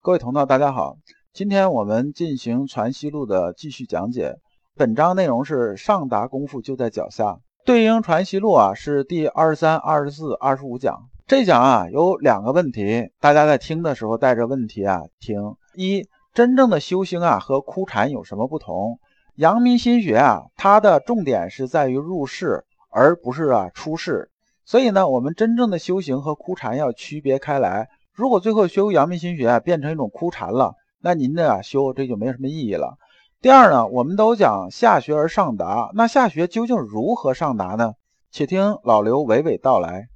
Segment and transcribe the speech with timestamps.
[0.00, 0.96] 各位同道，大家好。
[1.34, 4.36] 今天我们进行《传习录》的继续讲解。
[4.76, 10.96] 本章内容是上达功夫就在脚下，对应《传习录》啊是第二十三、二十四、二十五讲。
[11.26, 15.56] 这讲啊有两个问题，大家在听的时候带着问题啊听。
[15.74, 19.00] 一，真正的修行啊和枯禅有什么不同？
[19.34, 24.30] 阳明心学啊，它的重点是在于入世，而不是啊出世。
[24.64, 27.88] 所以呢，我们真正的修行和枯禅要区别开来。
[28.18, 32.98] 如果最后修阳明心学啊变成一种枯禅了，那您的修这就没什么意义了。
[33.40, 37.92] 第二呢，我们都讲下学而上达，那下学究竟如何上达呢？
[38.32, 40.08] 且听老刘娓娓道来。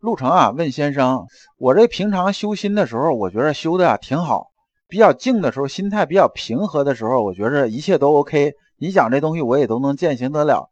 [0.00, 1.26] 陆程啊，问先生，
[1.58, 4.52] 我这平常修心的时候，我觉得修的啊挺好，
[4.88, 8.54] 比较静的时候，心态比较平和的时候，我觉着一切都 OK。
[8.78, 10.70] 你讲这东西，我也都能践行得了。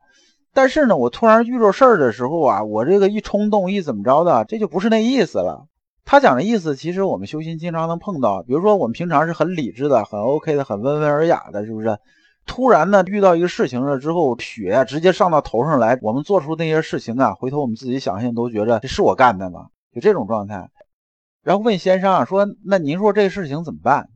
[0.54, 5.66] 但是呢，我突然遇着事儿的时候啊，我这个一冲动一怎么着的，这就不是那意思了。
[6.04, 11.98] 他讲的意思，其实我们修心经常能碰到，比如说我们平常是很理智的、很 OK 的、很温文尔雅的，是不是？
[12.46, 15.98] 突然呢，遇到一个事情了之后，血直接上到头上来。
[16.00, 19.66] 我们做出那些事情啊，回头我们自己想想都觉得这是我干的吗？
[19.92, 20.70] 就这种状态。
[21.42, 24.08] 然后问先生啊，说那您说这事情怎么办？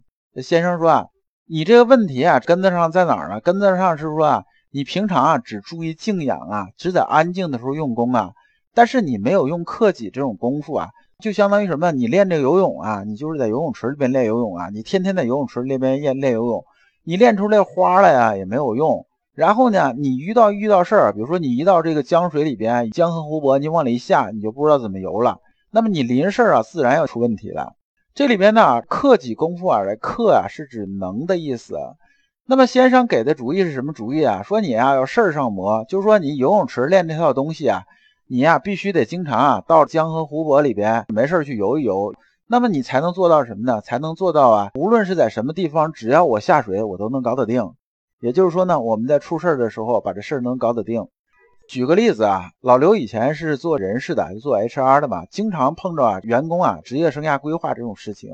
[0.42, 1.06] 先生说啊，
[1.46, 3.40] 你这个问题啊，根子上在哪儿呢？
[3.40, 8.30] 根子上是说啊，你平常啊只注意静养啊，只在安静的时候用功啊，
[8.74, 11.90] 但是你没有用克己这种功夫啊，就相当于什么？
[11.90, 16.64] 你练这个游泳啊，你就是在游泳池里边练游泳啊，你天天在游泳池里边练练游泳。
[17.04, 19.06] 你练出来花来呀也没有用。
[19.34, 25.38] 然后呢，你遇到遇到事儿，比如说你一到这个江水里边，江河湖泊，你往里一下，你就不知道怎么游了。
[25.70, 27.72] 那么你临事儿啊，自然要出问题了。
[28.12, 31.76] 这里边呢，克己功夫啊，这克啊是指能的意思。
[32.44, 34.42] 那么先生给的主意是什么主意啊？
[34.42, 37.84] 说你啊要事儿上磨，就是说你游泳池练这套东西啊，
[38.26, 42.12] 你呀必须得经常啊到江河湖泊里边没事去游一游。
[42.52, 43.80] 那么你才能做到什么呢？
[43.80, 44.70] 才能做到啊！
[44.74, 47.74] 无论是在什么地方，只要我下水，我都能搞得定。
[48.20, 51.06] 也就是说呢，我们在出事儿的时候，把这事儿能搞得定。
[51.68, 58.32] 举个例子啊，老刘以前是做人事的，就做 HR 的嘛，经常碰着啊员工啊职业生涯规划这种事情。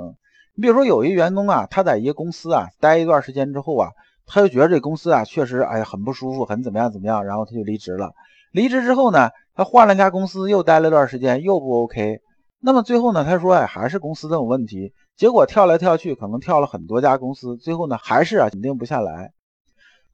[0.54, 3.91] 你比如说有一员工啊，他在一个公司啊待一段时间之后啊，
[4.25, 8.12] 他就觉得这公司啊确实哎很不舒服，很怎么样怎么样，然后他就离职了。
[8.50, 12.21] 离职之后呢，他换了家公司，又待了段时间，又不 OK。
[12.59, 14.93] 那么最后呢，他说，哎，还是公司的有问题。
[15.17, 19.33] 结果跳来跳去，可能跳了很多家公司，最后呢，还是啊，稳定不下来。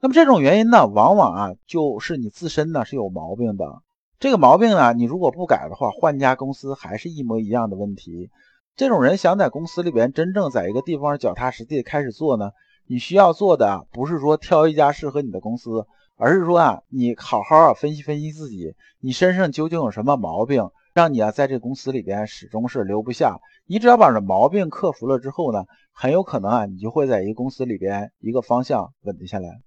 [0.00, 3.82] 那么这种原因呢，往往啊，就是你自身呢是有毛病的。
[4.18, 8.30] 这个毛病呢，你如果不改的话，换家公司还是一模一样的问题。
[8.76, 12.50] 这种人想在公司里边真正在一个地方脚踏实地开始做呢，
[12.86, 15.86] 你需要做的不是说挑一家适合你的公司，
[16.16, 20.68] 而是说啊，你好好啊分析分析自己，你身上究竟有什么毛病。
[20.94, 23.38] 让你啊，在这公司里边始终是留不下。
[23.66, 29.60] 你只要把这毛病克服了之后呢，很有可能啊，你就会在一个公司里边一个方向稳定下来。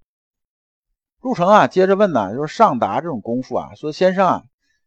[1.21, 4.43] 陆程啊，接着问呢，就是上达这种功夫啊，说先生啊，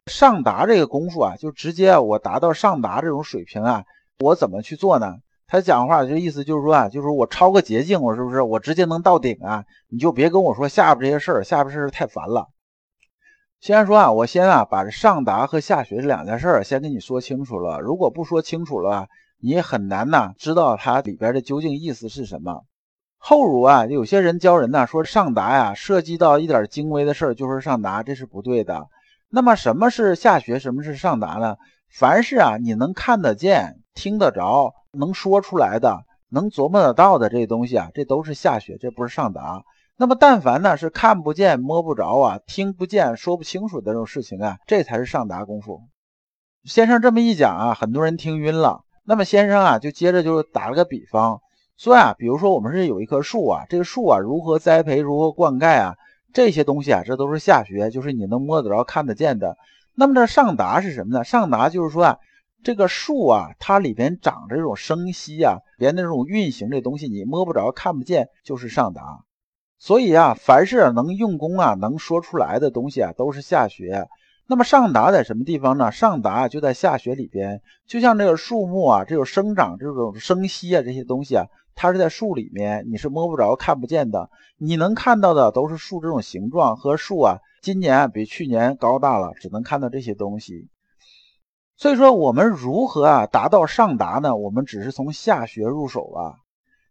[0.07, 3.85] 上达这个功夫啊，就直接我达到上达这种水平啊，
[4.21, 5.17] 我怎么去做呢？
[5.49, 9.65] 他讲话就意思就是说啊，就是我抄个捷径，我是不是我直接能到顶啊？
[9.89, 12.47] 你就别跟我说下边这些事儿，下边事儿太烦了。
[13.61, 17.81] 先说啊，我先啊把这上达和下学这两件事儿先跟你说清楚了。
[17.81, 19.09] 如果不说清楚了，
[19.41, 22.63] 你也很难呐知道它里边的究竟意思是什么。
[23.19, 28.87] 后儒啊，有些人教人呢说上达呀，涉及到一点精微的事儿就是上达，这是不对的。
[29.29, 31.57] 那么什么是下学，什么是上达呢？
[31.91, 39.65] 凡是啊你能看得见、听得着、能说出来的、能琢磨得到的这东西啊，这都是下学，这不是上达。
[40.01, 45.81] 那么，但凡呢是看不见、摸不着啊、听不见、说不清楚的这种事情啊，这才是上达功夫。
[46.63, 48.83] 先生这么一讲啊，很多人听晕了。
[49.05, 51.41] 那么先生啊，就接着就是打了个比方，
[51.77, 55.97] 说啊，比如说我们是有一棵树啊，这个树啊如何栽培、如何灌溉啊，
[56.33, 59.57] 这些东西啊，这都是下学，就是你能摸得着、看得见的。
[59.97, 61.25] 那么这上达是什么呢？
[61.25, 62.19] 上达就是说啊，
[62.63, 69.25] 这个树啊，它里边长着这种生息啊，连那种运行这东西你摸不着、看不见，就是上达。
[69.79, 74.09] 所以啊，凡是能用功啊，能说出来的东西啊，都是下学。
[74.51, 75.93] 那么上达在什么地方呢？
[75.93, 77.61] 上达就在下学里边。
[77.87, 84.31] 就像这个树木啊，这种生长、这种生息啊，这些东西啊，它是在树里面，你是摸不着、看不见的。
[84.57, 90.69] 你能看到的都是树这种形状和树啊，今年比去年高大了，只能看到这些东西。
[91.77, 94.35] 所以说，我们如何啊达到上达呢？
[94.35, 96.35] 我们只是从下学入手啊。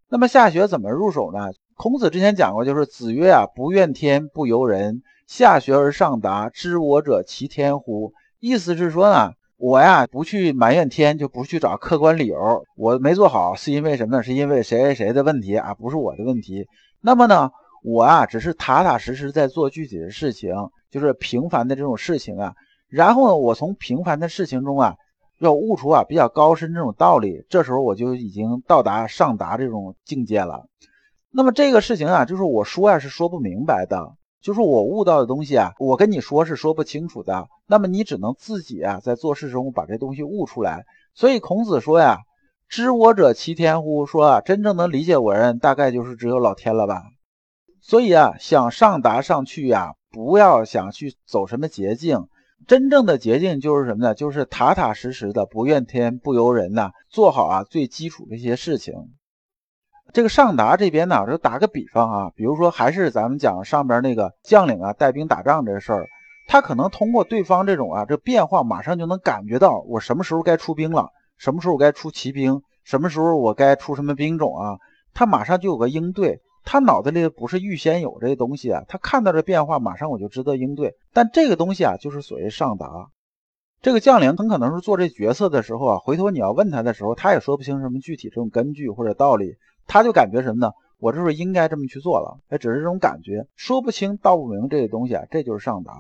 [0.08, 1.52] 那么下学怎么入手呢？
[1.78, 8.14] 孔子之前讲过，就是子曰啊，不怨天不尤人，下学而上达，知我者其天乎？
[8.40, 14.24] 意思是说呢，我呀不去埋怨天，就不去找客观理由，我没做好是因为什么呢？
[14.24, 15.76] 是因为谁谁谁的问题啊？
[15.76, 16.66] 不是我的问题。
[17.00, 17.52] 那么呢，
[17.84, 20.52] 我啊只是踏踏实实在做具体的事情，
[20.90, 22.56] 就是平凡的这种事情啊。
[22.90, 24.96] 然后呢，我从平凡的事情中啊。
[25.40, 30.66] 要悟出啊比较高深这种道理，这时候我就已经到达上达这种境界了。
[31.32, 37.48] 那么这个事情啊，就是我说呀是说不明白的，就是我悟到的东西啊，我跟你说是说不清楚的。
[37.68, 40.86] 那么你只能自己啊在做事中把这东西悟出来。
[41.14, 42.20] 所以孔子说呀
[42.70, 47.04] ：“知我者其天乎？”说啊，真正能理解我人大概就是只有老天了吧。
[47.82, 52.28] 所以啊，想上达上去呀，不要想去走什么捷径。
[52.68, 54.16] 真正的捷径就是什么呢？
[54.16, 58.94] 就是踏踏实实的，不怨天不尤人呐，做好啊最基础的一些事情。
[60.14, 66.08] 这个上达这边呢，就打个比方啊，比如说还是咱们讲上边那个将领啊带兵打仗这事儿，
[66.48, 74.78] 他可能通过对方这种啊这变化，马上就能感觉到我什么时候该出兵了，什么时候该出骑兵，什么时候我该出什么兵种啊，
[75.14, 76.42] 他马上就有个应对。
[76.70, 80.96] 他脑子里不是预先有这些东西啊，他看到这变化，马上我就知道应对。
[81.14, 83.08] 但这个东西啊，就是所谓上达。
[83.82, 89.56] 这个将领很可能是做这角色的时候啊，回头你要问他的时候，他也说不清什么具体这种根据或者道理，
[89.88, 90.74] 他就感觉什么呢？
[91.00, 95.94] 我这是应该这么去做了，哎，只是这种感觉，说不清道不明这些东西啊，这就是上达。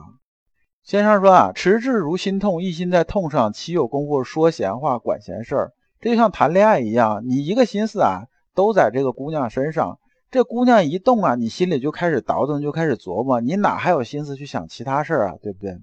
[0.83, 5.73] 先生说啊，迟滞如心痛，一心在痛上，岂有功夫说闲话管闲事儿？
[5.99, 8.23] 这就像谈恋爱一样，你一个心思啊，
[8.55, 9.99] 都在这个姑娘身上。
[10.31, 15.35] 这姑娘一动啊，你心里就开始倒腾，就开始琢磨，你哪还有心思去想其他事儿啊？
[15.41, 15.79] 对不对？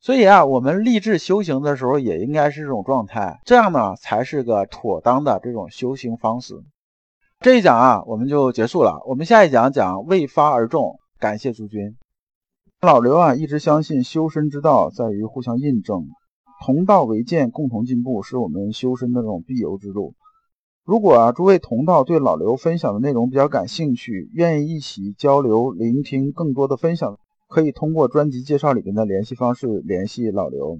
[0.00, 6.62] 所以啊，我们立志修行的时候，也应该是这种状态，这样呢，才是个妥当的这种修行方式。
[7.44, 9.02] 这一讲啊，我们就结束了。
[9.06, 11.94] 我们下一讲讲未发而中，感谢诸君。
[12.80, 16.06] 老刘啊，一直相信修身之道在于互相印证，
[16.64, 20.14] 同道为鉴，共同进步，是我们修身的这种必由之路。
[20.86, 30.78] 如果啊，诸位同道对老刘分享的内容比较感兴趣，愿意一起交流、聆听更多的分享，可以通过专辑介绍里面的联系方式联系老刘。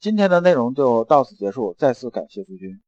[0.00, 2.80] 今天的内容就到此结束，再次感谢诸君。